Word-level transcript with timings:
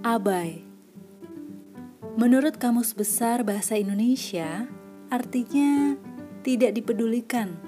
Abai. 0.00 0.64
Menurut 2.16 2.56
Kamus 2.56 2.96
Besar 2.96 3.44
Bahasa 3.44 3.76
Indonesia, 3.76 4.64
artinya 5.12 5.92
tidak 6.40 6.72
dipedulikan, 6.72 7.60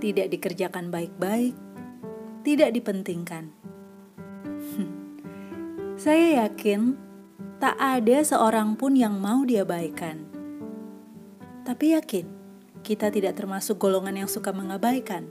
tidak 0.00 0.32
dikerjakan 0.32 0.88
baik-baik, 0.88 1.52
tidak 2.48 2.72
dipentingkan. 2.72 3.52
Saya 6.00 6.48
yakin 6.48 6.96
tak 7.60 7.76
ada 7.76 8.24
seorang 8.24 8.80
pun 8.80 8.96
yang 8.96 9.20
mau 9.20 9.44
diabaikan. 9.44 10.24
Tapi 11.60 11.92
yakin 11.92 12.24
kita 12.80 13.12
tidak 13.12 13.36
termasuk 13.36 13.76
golongan 13.76 14.24
yang 14.24 14.30
suka 14.32 14.48
mengabaikan. 14.48 15.28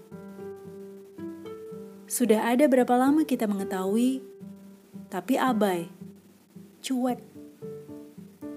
Sudah 2.06 2.54
ada 2.54 2.70
berapa 2.70 2.94
lama 3.02 3.26
kita 3.26 3.50
mengetahui, 3.50 4.22
tapi 5.10 5.42
abai 5.42 6.03
cuek, 6.84 7.24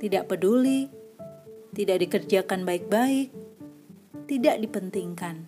tidak 0.02 0.26
peduli, 0.26 0.90
tidak 1.70 2.02
dikerjakan 2.02 2.66
baik-baik, 2.66 3.30
tidak 4.26 4.58
dipentingkan. 4.58 5.46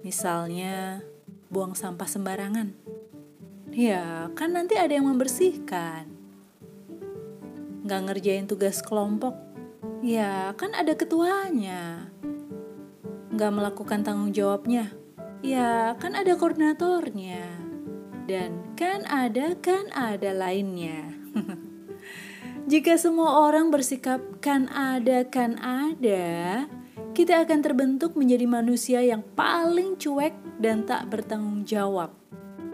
Misalnya, 0.00 1.04
buang 1.52 1.76
sampah 1.76 2.08
sembarangan. 2.08 2.72
Ya, 3.76 4.32
kan 4.32 4.56
nanti 4.56 4.80
ada 4.80 4.96
yang 4.96 5.04
membersihkan. 5.04 6.08
Nggak 7.84 8.00
ngerjain 8.08 8.48
tugas 8.48 8.80
kelompok. 8.80 9.36
Ya, 10.00 10.56
kan 10.56 10.72
ada 10.72 10.96
ketuanya. 10.96 12.08
Nggak 13.36 13.52
melakukan 13.52 14.00
tanggung 14.00 14.32
jawabnya. 14.32 14.88
Ya, 15.44 15.92
kan 16.00 16.16
ada 16.16 16.32
koordinatornya. 16.32 17.65
Dan 18.26 18.74
kan 18.74 19.06
ada, 19.06 19.54
kan 19.62 19.86
ada 19.94 20.34
lainnya. 20.34 21.14
Jika 22.70 22.98
semua 22.98 23.46
orang 23.46 23.70
bersikap 23.70 24.18
kan 24.42 24.66
ada, 24.74 25.22
kan 25.30 25.54
ada, 25.62 26.66
kita 27.14 27.46
akan 27.46 27.62
terbentuk 27.62 28.18
menjadi 28.18 28.50
manusia 28.50 28.98
yang 29.06 29.22
paling 29.38 29.94
cuek 29.94 30.34
dan 30.58 30.82
tak 30.82 31.06
bertanggung 31.06 31.62
jawab. 31.62 32.10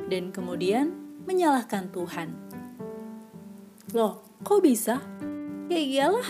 Dan 0.08 0.32
kemudian 0.32 0.96
menyalahkan 1.28 1.92
Tuhan. 1.92 2.32
Loh, 3.92 4.24
kok 4.40 4.64
bisa? 4.64 5.04
Ya 5.68 5.76
iyalah, 5.76 6.26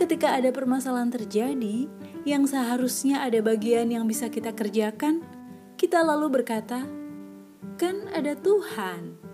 ketika 0.00 0.32
ada 0.32 0.48
permasalahan 0.48 1.12
terjadi 1.12 1.84
yang 2.24 2.48
seharusnya 2.48 3.20
ada 3.20 3.44
bagian 3.44 3.92
yang 3.92 4.08
bisa 4.08 4.32
kita 4.32 4.56
kerjakan, 4.56 5.20
kita 5.76 6.00
lalu 6.00 6.40
berkata, 6.40 6.88
"Kan 7.74 8.06
ada 8.14 8.38
Tuhan." 8.38 9.25